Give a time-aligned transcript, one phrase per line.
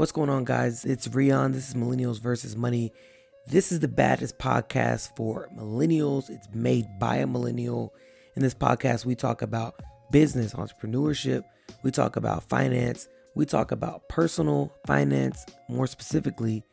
[0.00, 0.86] What's going on, guys?
[0.86, 1.52] It's Rion.
[1.52, 2.90] This is Millennials versus Money.
[3.46, 6.30] This is the baddest podcast for millennials.
[6.30, 7.92] It's made by a millennial.
[8.34, 9.78] In this podcast, we talk about
[10.10, 11.42] business, entrepreneurship,
[11.82, 16.64] we talk about finance, we talk about personal finance, more specifically,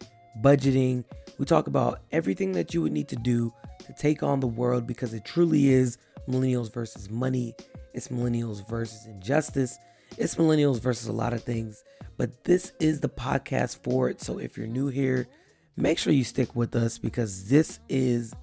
[0.42, 1.04] budgeting.
[1.38, 3.52] We talk about everything that you would need to do
[3.86, 5.98] to take on the world because it truly is
[6.30, 7.56] millennials versus money.
[7.94, 9.78] It's millennials versus injustice.
[10.18, 11.84] It's millennials versus a lot of things.
[12.18, 14.22] But this is the podcast for it.
[14.22, 15.28] So if you're new here,
[15.76, 18.34] make sure you stick with us because this is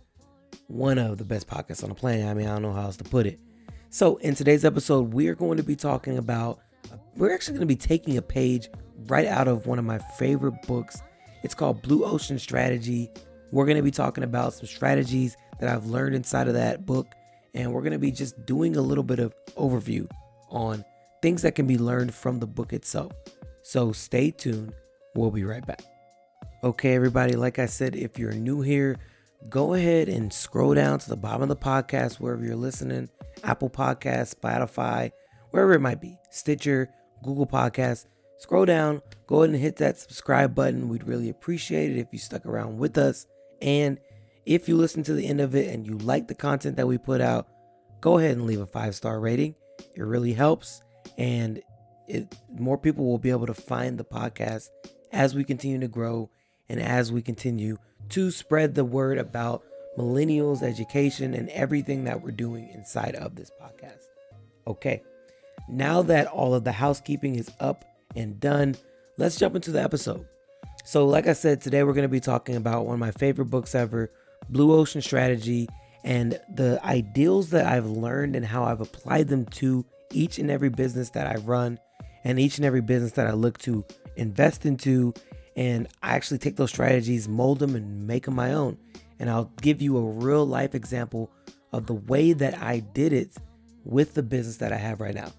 [0.68, 2.26] one of the best podcasts on the planet.
[2.26, 3.40] I mean, I don't know how else to put it.
[3.90, 6.60] So in today's episode, we are going to be talking about,
[7.16, 8.68] we're actually going to be taking a page
[9.06, 11.02] right out of one of my favorite books.
[11.42, 13.10] It's called Blue Ocean Strategy.
[13.50, 17.08] We're going to be talking about some strategies that I've learned inside of that book.
[17.54, 20.10] And we're going to be just doing a little bit of overview
[20.48, 20.84] on
[21.22, 23.12] things that can be learned from the book itself.
[23.64, 24.74] So stay tuned.
[25.14, 25.82] We'll be right back.
[26.62, 28.98] Okay, everybody, like I said, if you're new here,
[29.48, 33.08] go ahead and scroll down to the bottom of the podcast wherever you're listening
[33.42, 35.12] Apple Podcasts, Spotify,
[35.50, 36.90] wherever it might be, Stitcher,
[37.22, 38.04] Google Podcasts.
[38.36, 40.90] Scroll down, go ahead and hit that subscribe button.
[40.90, 43.26] We'd really appreciate it if you stuck around with us.
[43.62, 43.98] And
[44.44, 46.98] if you listen to the end of it and you like the content that we
[46.98, 47.48] put out,
[48.02, 49.54] go ahead and leave a five star rating.
[49.94, 50.82] It really helps.
[51.16, 51.62] And
[52.08, 54.68] it more people will be able to find the podcast
[55.12, 56.30] as we continue to grow
[56.68, 57.78] and as we continue
[58.10, 59.62] to spread the word about
[59.98, 64.02] millennials education and everything that we're doing inside of this podcast.
[64.66, 65.02] Okay.
[65.68, 67.84] Now that all of the housekeeping is up
[68.16, 68.76] and done,
[69.16, 70.26] let's jump into the episode.
[70.84, 73.46] So, like I said, today we're going to be talking about one of my favorite
[73.46, 74.10] books ever,
[74.50, 75.68] Blue Ocean Strategy,
[76.02, 80.68] and the ideals that I've learned and how I've applied them to each and every
[80.68, 81.78] business that I run
[82.24, 83.84] and each and every business that I look to
[84.16, 85.14] invest into.
[85.56, 88.76] And I actually take those strategies, mold them, and make them my own.
[89.20, 91.30] And I'll give you a real life example
[91.72, 93.36] of the way that I did it
[93.84, 95.32] with the business that I have right now.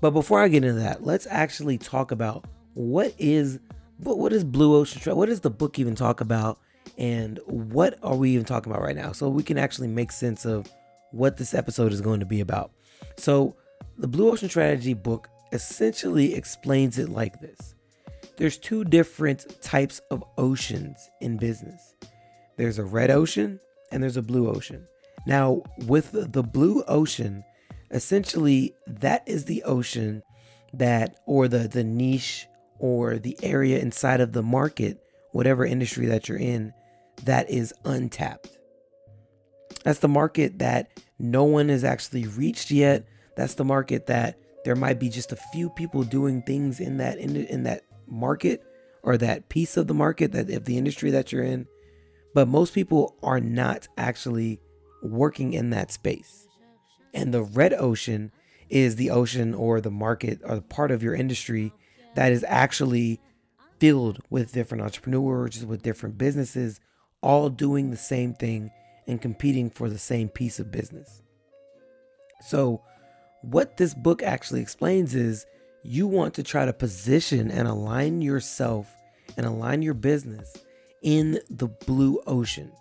[0.00, 2.44] But before I get into that, let's actually talk about
[2.74, 3.58] what is
[3.98, 5.18] what what is Blue Ocean Strategy?
[5.18, 6.58] What does the book even talk about?
[6.98, 9.12] And what are we even talking about right now?
[9.12, 10.70] So we can actually make sense of
[11.12, 12.70] what this episode is going to be about.
[13.16, 13.56] So
[13.96, 17.74] the Blue Ocean Strategy book essentially explains it like this
[18.36, 21.94] there's two different types of oceans in business
[22.56, 24.86] there's a red ocean and there's a blue ocean.
[25.26, 27.44] Now, with the blue ocean,
[27.90, 30.22] essentially that is the ocean
[30.72, 32.46] that, or the, the niche
[32.78, 35.02] or the area inside of the market,
[35.32, 36.72] whatever industry that you're in,
[37.24, 38.56] that is untapped.
[39.84, 43.06] That's the market that no one has actually reached yet.
[43.36, 47.18] That's the market that there might be just a few people doing things in that
[47.18, 48.64] in, in that market
[49.02, 51.66] or that piece of the market that if the industry that you're in
[52.34, 54.60] but most people are not actually
[55.02, 56.46] working in that space.
[57.14, 58.30] And the red ocean
[58.68, 61.72] is the ocean or the market or the part of your industry
[62.14, 63.20] that is actually
[63.78, 66.78] filled with different entrepreneurs with different businesses
[67.22, 68.70] all doing the same thing
[69.06, 71.22] and competing for the same piece of business.
[72.42, 72.82] So
[73.46, 75.46] what this book actually explains is
[75.84, 78.92] you want to try to position and align yourself
[79.36, 80.56] and align your business
[81.02, 82.72] in the blue ocean.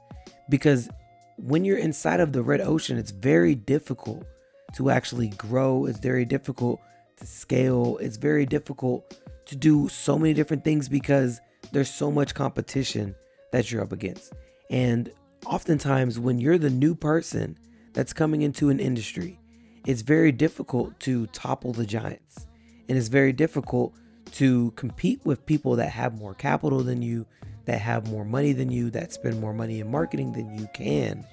[0.49, 0.89] Because
[1.37, 4.25] when you're inside of the red ocean, it's very difficult
[4.73, 5.85] to actually grow.
[5.85, 6.81] It's very difficult
[7.17, 7.97] to scale.
[8.01, 11.39] It's very difficult to do so many different things because
[11.71, 13.13] there's so much competition
[13.51, 14.33] that you're up against.
[14.71, 15.11] And
[15.45, 17.59] oftentimes, when you're the new person
[17.93, 19.39] that's coming into an industry,
[19.85, 22.47] it's very difficult to topple the giants.
[22.87, 23.93] And it's very difficult
[24.33, 27.25] to compete with people that have more capital than you,
[27.65, 31.25] that have more money than you, that spend more money in marketing than you can,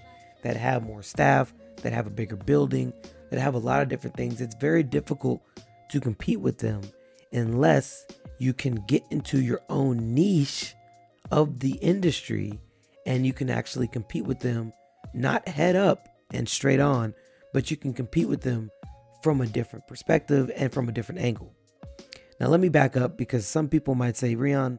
[0.42, 1.52] that have more staff,
[1.82, 2.92] that have a bigger building,
[3.30, 4.40] that have a lot of different things.
[4.40, 5.42] It's very difficult
[5.90, 6.82] to compete with them
[7.32, 8.06] unless
[8.38, 10.74] you can get into your own niche
[11.30, 12.58] of the industry
[13.06, 14.72] and you can actually compete with them,
[15.14, 17.14] not head up and straight on,
[17.52, 18.70] but you can compete with them
[19.22, 21.54] from a different perspective and from a different angle.
[22.40, 24.78] Now, let me back up because some people might say, Rion,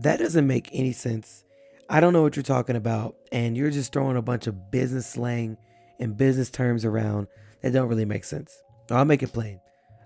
[0.00, 1.44] that doesn't make any sense.
[1.88, 5.06] I don't know what you're talking about, and you're just throwing a bunch of business
[5.06, 5.56] slang
[6.00, 7.28] and business terms around
[7.62, 8.60] that don't really make sense.
[8.90, 9.60] I'll make it plain.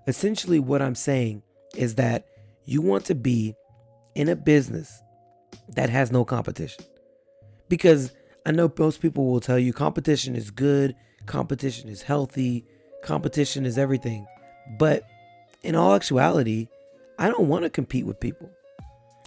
[0.07, 1.43] Essentially, what I'm saying
[1.75, 2.25] is that
[2.65, 3.55] you want to be
[4.15, 5.01] in a business
[5.69, 6.85] that has no competition.
[7.67, 8.11] Because
[8.45, 12.65] I know most people will tell you competition is good, competition is healthy,
[13.03, 14.25] competition is everything.
[14.77, 15.03] But
[15.63, 16.67] in all actuality,
[17.19, 18.49] I don't want to compete with people.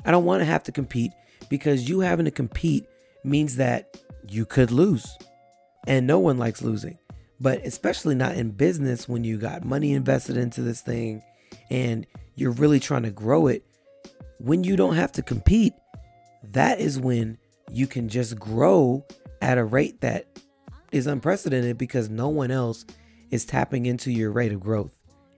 [0.05, 1.12] I don't want to have to compete
[1.49, 2.87] because you having to compete
[3.25, 3.96] means that
[4.29, 5.17] you could lose.
[5.87, 6.99] And no one likes losing.
[7.41, 11.23] But especially not in business when you got money invested into this thing
[11.70, 12.06] and
[12.37, 13.64] you're really trying to grow it.
[14.38, 15.75] When you don't have to compete,
[16.43, 17.38] that is when
[17.70, 19.05] you can just grow
[19.41, 20.26] at a rate that
[20.94, 22.87] is unprecedented because no one else
[23.31, 24.93] is tapping into your rate of growth.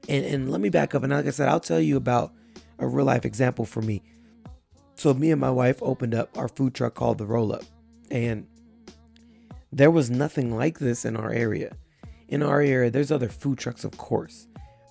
[0.09, 2.33] And and let me back up and like I said, I'll tell you about
[2.79, 4.03] a real life example for me.
[4.95, 7.65] So me and my wife opened up our food truck called the Roll Up.
[8.11, 8.47] And
[9.73, 11.77] there was nothing like this in our area.
[12.29, 14.47] In our area, there's other food trucks, of course,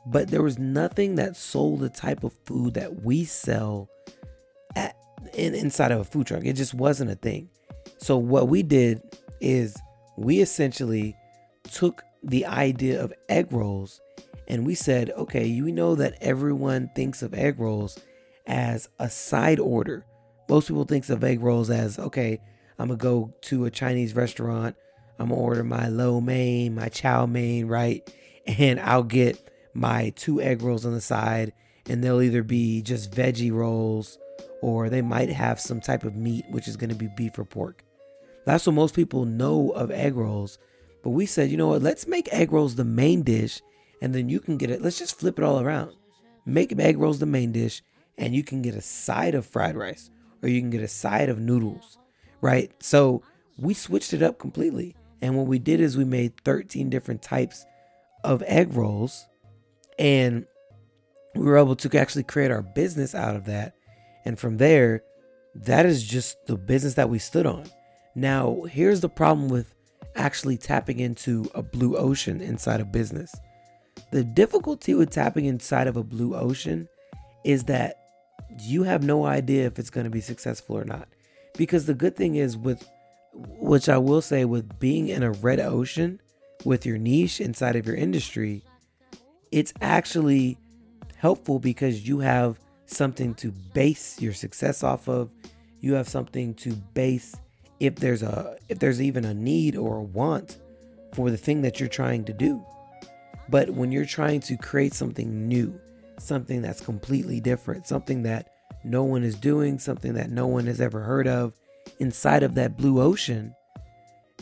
[0.05, 3.89] but there was nothing that sold the type of food that we sell
[4.75, 4.95] at
[5.33, 6.43] in, inside of a food truck.
[6.43, 7.49] It just wasn't a thing.
[7.97, 9.01] So what we did
[9.41, 9.75] is
[10.17, 11.15] we essentially
[11.71, 14.01] took the idea of egg rolls
[14.47, 17.99] and we said, okay, you know that everyone thinks of egg rolls
[18.45, 20.05] as a side order.
[20.49, 22.39] Most people thinks of egg rolls as, okay,
[22.77, 24.75] I'm gonna go to a Chinese restaurant,
[25.17, 28.07] I'm gonna order my lo mein, my chow mein, right?
[28.45, 31.53] And I'll get my two egg rolls on the side,
[31.89, 34.19] and they'll either be just veggie rolls
[34.61, 37.83] or they might have some type of meat, which is gonna be beef or pork.
[38.45, 40.57] That's what most people know of egg rolls.
[41.03, 43.61] But we said, you know what, let's make egg rolls the main dish,
[44.01, 44.81] and then you can get it.
[44.81, 45.93] Let's just flip it all around.
[46.45, 47.81] Make egg rolls the main dish,
[48.17, 50.09] and you can get a side of fried rice,
[50.41, 51.97] or you can get a side of noodles,
[52.41, 52.71] right?
[52.79, 53.23] So
[53.57, 54.95] we switched it up completely.
[55.21, 57.65] And what we did is we made 13 different types
[58.23, 59.25] of egg rolls,
[59.97, 60.45] and
[61.35, 63.75] we were able to actually create our business out of that.
[64.23, 65.03] And from there,
[65.55, 67.65] that is just the business that we stood on.
[68.15, 69.73] Now, here's the problem with
[70.15, 73.35] actually tapping into a blue ocean inside of business.
[74.11, 76.87] The difficulty with tapping inside of a blue ocean
[77.43, 77.97] is that
[78.59, 81.09] you have no idea if it's going to be successful or not.
[81.57, 82.87] Because the good thing is, with
[83.33, 86.21] which I will say, with being in a red ocean
[86.63, 88.63] with your niche inside of your industry,
[89.51, 90.57] it's actually
[91.17, 95.29] helpful because you have something to base your success off of.
[95.81, 97.35] You have something to base
[97.79, 100.57] if there's a if there's even a need or a want
[101.13, 102.63] for the thing that you're trying to do.
[103.49, 105.79] But when you're trying to create something new,
[106.19, 108.49] something that's completely different, something that
[108.83, 111.53] no one is doing, something that no one has ever heard of
[111.99, 113.53] inside of that blue ocean,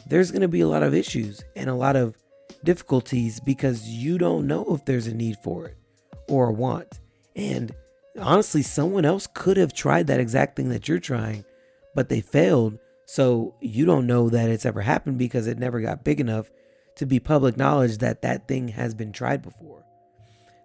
[0.07, 2.15] there's going to be a lot of issues and a lot of
[2.63, 5.77] difficulties because you don't know if there's a need for it
[6.29, 6.99] or a want.
[7.35, 7.73] And
[8.19, 11.45] honestly, someone else could have tried that exact thing that you're trying,
[11.95, 12.79] but they failed
[13.13, 16.49] so you don't know that it's ever happened because it never got big enough
[16.95, 19.85] to be public knowledge that that thing has been tried before.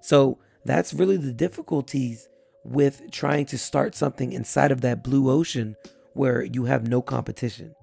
[0.00, 2.26] So that's really the difficulties
[2.64, 5.76] with trying to start something inside of that blue ocean
[6.14, 7.74] where you have no competition.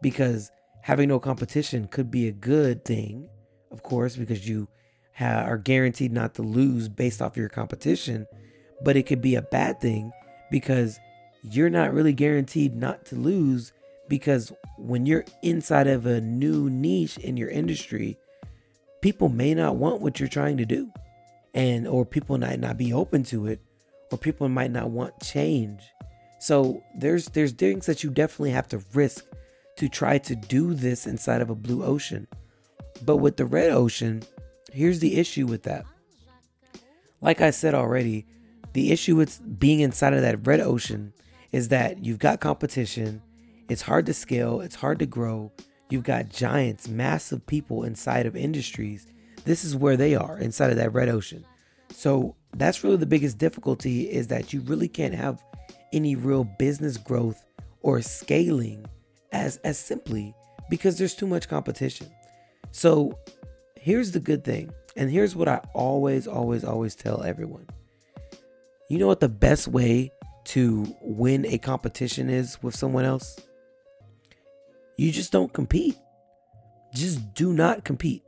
[0.00, 0.52] Because
[0.82, 3.28] having no competition could be a good thing,
[3.72, 4.68] of course, because you
[5.16, 8.28] ha- are guaranteed not to lose based off your competition.
[8.84, 10.12] But it could be a bad thing
[10.48, 11.00] because
[11.42, 13.72] you're not really guaranteed not to lose
[14.08, 18.18] because when you're inside of a new niche in your industry,
[19.00, 20.90] people may not want what you're trying to do.
[21.54, 23.60] And or people might not be open to it,
[24.10, 25.82] or people might not want change.
[26.38, 29.26] So there's there's things that you definitely have to risk
[29.76, 32.26] to try to do this inside of a blue ocean.
[33.04, 34.22] But with the red ocean,
[34.72, 35.84] here's the issue with that.
[37.20, 38.26] Like I said already,
[38.72, 41.12] the issue with being inside of that red ocean
[41.52, 43.22] is that you've got competition,
[43.68, 45.52] it's hard to scale, it's hard to grow.
[45.90, 49.06] You've got giants, massive people inside of industries.
[49.44, 51.44] This is where they are inside of that red ocean.
[51.90, 55.42] So that's really the biggest difficulty is that you really can't have
[55.92, 57.44] any real business growth
[57.82, 58.86] or scaling
[59.32, 60.34] as as simply
[60.70, 62.10] because there's too much competition.
[62.70, 63.18] So
[63.76, 67.66] here's the good thing, and here's what I always always always tell everyone.
[68.88, 70.10] You know what the best way
[70.44, 73.38] to win a competition is with someone else?
[74.96, 75.96] You just don't compete.
[76.94, 78.22] Just do not compete.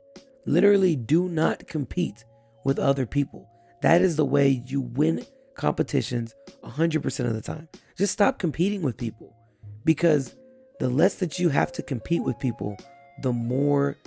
[0.45, 2.23] Literally, do not compete
[2.63, 3.47] with other people.
[3.81, 7.67] That is the way you win competitions 100% of the time.
[7.97, 9.35] Just stop competing with people
[9.85, 10.35] because
[10.79, 12.77] the less that you have to compete with people,
[13.21, 13.97] the more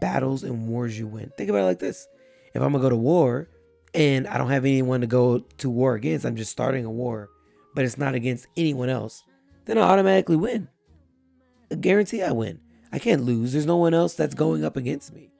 [0.00, 1.30] battles and wars you win.
[1.36, 2.08] Think about it like this
[2.54, 3.48] if I'm gonna go to war
[3.94, 7.28] and I don't have anyone to go to war against, I'm just starting a war,
[7.74, 9.22] but it's not against anyone else,
[9.66, 10.68] then I automatically win
[11.74, 12.60] guarantee I win.
[12.92, 13.52] I can't lose.
[13.52, 15.32] There's no one else that's going up against me.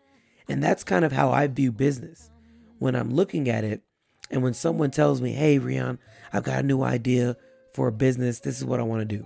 [0.49, 2.31] And that's kind of how I view business.
[2.79, 3.83] When I'm looking at it,
[4.31, 5.99] and when someone tells me, hey, Rion,
[6.33, 7.37] I've got a new idea
[7.75, 8.41] for a business.
[8.41, 9.25] This is what I want to do.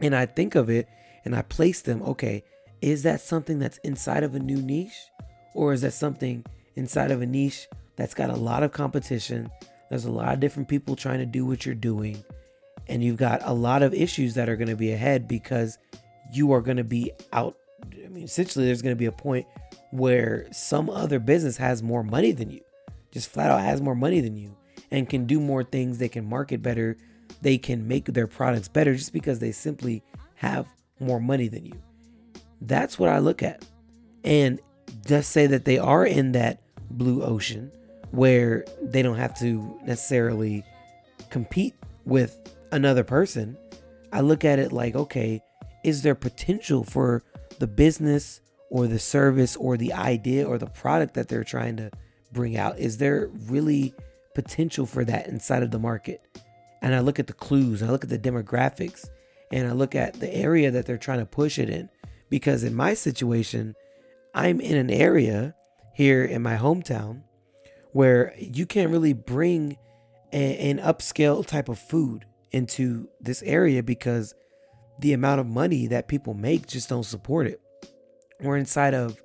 [0.00, 0.88] And I think of it
[1.24, 2.02] and I place them.
[2.02, 2.42] Okay,
[2.80, 4.98] is that something that's inside of a new niche?
[5.54, 6.44] Or is that something
[6.76, 9.50] inside of a niche that's got a lot of competition?
[9.90, 12.24] There's a lot of different people trying to do what you're doing.
[12.88, 15.78] And you've got a lot of issues that are going to be ahead because
[16.32, 17.56] you are going to be out.
[18.04, 19.46] I mean, essentially, there's going to be a point
[19.90, 22.60] where some other business has more money than you,
[23.10, 24.56] just flat out has more money than you,
[24.90, 25.98] and can do more things.
[25.98, 26.96] They can market better.
[27.40, 30.02] They can make their products better just because they simply
[30.34, 30.66] have
[31.00, 31.74] more money than you.
[32.60, 33.64] That's what I look at.
[34.24, 34.60] And
[35.06, 37.70] just say that they are in that blue ocean
[38.12, 40.64] where they don't have to necessarily
[41.30, 41.74] compete
[42.04, 43.56] with another person.
[44.12, 45.40] I look at it like, okay,
[45.84, 47.22] is there potential for
[47.58, 51.90] the business or the service or the idea or the product that they're trying to
[52.32, 52.78] bring out?
[52.78, 53.94] Is there really
[54.34, 56.22] potential for that inside of the market?
[56.80, 59.08] And I look at the clues, I look at the demographics,
[59.52, 61.88] and I look at the area that they're trying to push it in.
[62.28, 63.74] Because in my situation,
[64.34, 65.54] I'm in an area
[65.94, 67.22] here in my hometown
[67.92, 69.76] where you can't really bring
[70.32, 74.34] an upscale type of food into this area because
[74.98, 77.60] the amount of money that people make just don't support it.
[78.40, 79.20] We're inside of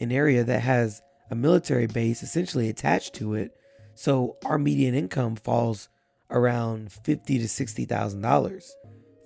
[0.00, 3.52] an area that has a military base essentially attached to it.
[3.94, 5.88] So our median income falls
[6.30, 8.74] around fifty to sixty thousand dollars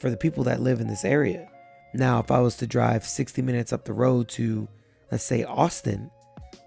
[0.00, 1.48] for the people that live in this area.
[1.94, 4.68] Now, if I was to drive 60 minutes up the road to,
[5.12, 6.10] let's say, Austin,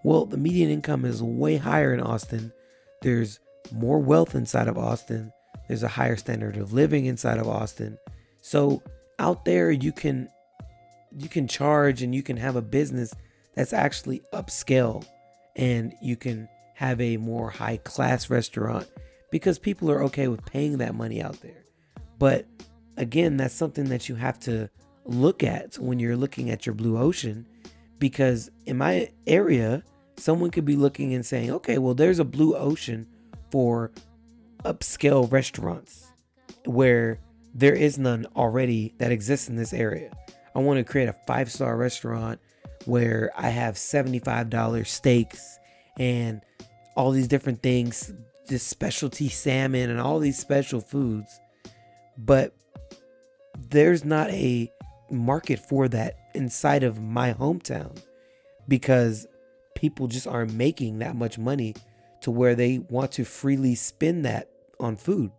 [0.03, 2.53] well, the median income is way higher in Austin.
[3.01, 3.39] There's
[3.73, 5.33] more wealth inside of Austin.
[5.67, 7.97] There's a higher standard of living inside of Austin.
[8.41, 8.81] So
[9.19, 10.29] out there you can
[11.17, 13.13] you can charge and you can have a business
[13.55, 15.05] that's actually upscale
[15.55, 18.87] and you can have a more high class restaurant
[19.31, 21.63] because people are okay with paying that money out there.
[22.19, 22.45] But
[22.97, 24.69] again, that's something that you have to
[25.05, 27.47] look at when you're looking at your blue ocean
[27.99, 29.83] because in my area,
[30.17, 33.07] someone could be looking and saying, okay, well, there's a blue ocean
[33.51, 33.91] for
[34.65, 36.11] upscale restaurants
[36.65, 37.19] where
[37.53, 40.11] there is none already that exists in this area.
[40.55, 42.39] I want to create a five star restaurant
[42.85, 45.59] where I have $75 steaks
[45.97, 46.41] and
[46.95, 48.13] all these different things,
[48.47, 51.39] this specialty salmon and all these special foods.
[52.17, 52.55] But
[53.69, 54.71] there's not a
[55.11, 58.01] market for that inside of my hometown
[58.67, 59.27] because
[59.75, 61.75] people just aren't making that much money
[62.27, 64.49] to where they want to freely spend that
[64.81, 65.31] on food.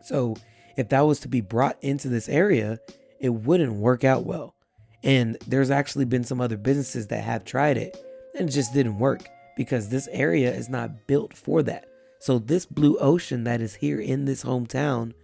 [0.00, 0.36] So,
[0.76, 2.78] if that was to be brought into this area,
[3.18, 4.54] it wouldn't work out well.
[5.02, 7.96] And there's actually been some other businesses that have tried it
[8.38, 11.86] and it just didn't work because this area is not built for that.
[12.20, 15.14] So, this blue ocean that is here in this hometown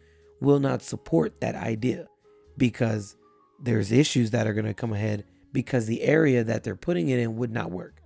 [0.41, 2.09] will not support that idea
[2.57, 3.15] because
[3.63, 7.21] there's issues that are going to come ahead because the area that they're putting it
[7.21, 8.03] in would not work.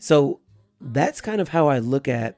[0.00, 0.40] So
[0.80, 2.36] that's kind of how I look at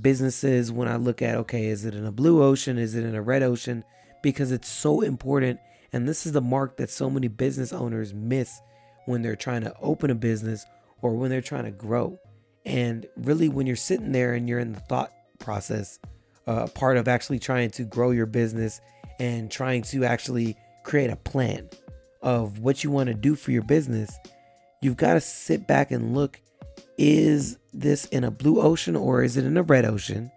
[0.00, 2.78] businesses when I look at okay, is it in a blue ocean?
[2.78, 3.84] Is it in a red ocean?
[4.22, 5.60] Because it's so important.
[5.92, 8.60] And this is the mark that so many business owners miss
[9.06, 10.66] when they're trying to open a business
[11.00, 12.18] or when they're trying to grow.
[12.64, 15.98] And really, when you're sitting there and you're in the thought process,
[16.46, 18.80] uh, part of actually trying to grow your business
[19.20, 21.68] and trying to actually create a plan
[22.22, 24.16] of what you want to do for your business,
[24.82, 26.40] you've got to sit back and look
[26.98, 30.30] is this in a blue ocean or is it in a red ocean?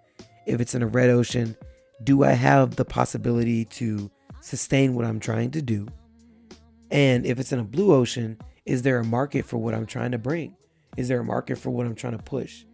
[0.46, 1.56] If it's in a red ocean,
[2.04, 4.10] do I have the possibility to
[4.42, 5.88] sustain what I'm trying to do?
[6.92, 10.12] And if it's in a blue ocean, is there a market for what I'm trying
[10.12, 10.56] to bring?
[10.98, 12.66] Is there a market for what I'm trying to push?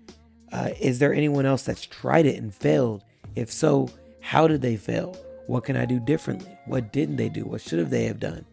[0.51, 3.03] Uh, is there anyone else that's tried it and failed?
[3.35, 3.89] If so,
[4.21, 5.17] how did they fail?
[5.47, 6.57] What can I do differently?
[6.65, 7.45] What didn't they do?
[7.45, 8.45] What should have they have done?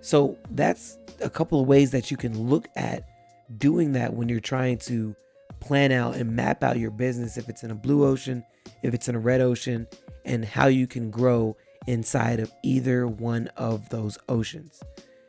[0.00, 3.08] So that's a couple of ways that you can look at
[3.56, 5.14] doing that when you're trying to
[5.60, 8.44] plan out and map out your business if it's in a blue ocean,
[8.82, 9.86] if it's in a red ocean,
[10.24, 14.82] and how you can grow inside of either one of those oceans.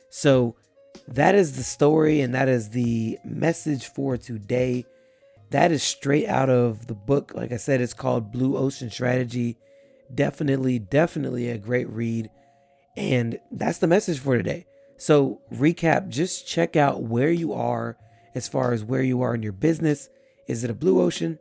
[0.09, 0.55] So
[1.07, 4.85] that is the story and that is the message for today.
[5.51, 7.33] That is straight out of the book.
[7.35, 9.57] Like I said, it's called Blue Ocean Strategy.
[10.13, 12.29] Definitely, definitely a great read.
[12.97, 14.65] And that's the message for today.
[14.97, 17.97] So, recap just check out where you are
[18.35, 20.09] as far as where you are in your business.
[20.47, 21.39] Is it a blue ocean?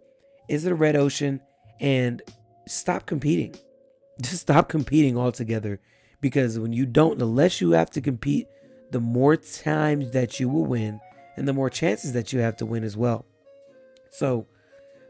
[0.49, 1.41] Is it a red ocean?
[1.81, 2.23] And
[2.67, 3.55] stop competing.
[4.23, 5.81] Just stop competing altogether
[6.21, 8.47] because when you don't, the less you have to compete,
[8.93, 11.01] the more times that you will win
[11.37, 13.27] and the more chances that you have to win as well.
[14.11, 14.47] So,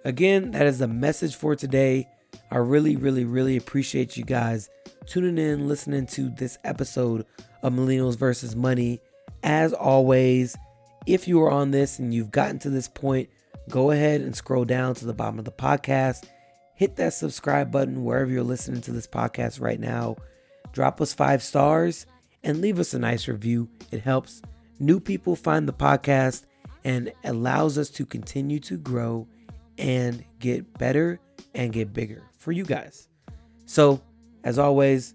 [0.05, 2.09] again, that is the message for today.
[2.51, 4.71] I really, really, really appreciate you guys
[5.07, 7.27] tuning in, listening to this episode
[7.63, 9.01] of Millennials versus Money.
[9.43, 10.57] As always,
[11.07, 13.29] if you are on this and you've gotten to this point,
[13.69, 16.25] go ahead and scroll down to the bottom of the podcast.
[16.75, 20.17] Hit that subscribe button wherever you're listening to this podcast right now.
[20.73, 22.07] Drop us five stars
[22.43, 23.69] and leave us a nice review.
[23.91, 24.43] It helps
[24.79, 26.45] new people find the podcast
[26.85, 29.27] and allows us to continue to grow
[29.79, 31.21] and get better
[31.55, 33.09] and get bigger for you guys.
[33.67, 34.03] So,
[34.43, 35.15] as always,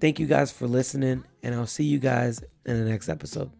[0.00, 3.50] thank you guys for listening, and I'll see you guys in the next episode.